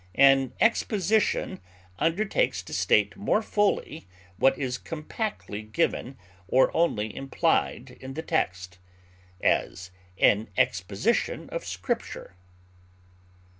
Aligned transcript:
An 0.15 0.53
exposition 0.59 1.59
undertakes 1.99 2.63
to 2.63 2.73
state 2.73 3.15
more 3.15 3.43
fully 3.43 4.07
what 4.37 4.57
is 4.57 4.79
compactly 4.79 5.61
given 5.61 6.17
or 6.47 6.75
only 6.75 7.15
implied 7.15 7.91
in 8.01 8.15
the 8.15 8.23
text; 8.23 8.79
as, 9.41 9.91
an 10.17 10.49
exposition 10.57 11.47
of 11.51 11.63
Scripture. 11.63 12.35